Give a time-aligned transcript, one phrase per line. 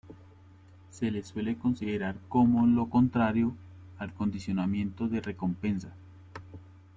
[0.89, 3.53] Se le suele considerar como lo contrario
[3.99, 5.93] al condicionamiento de recompensa.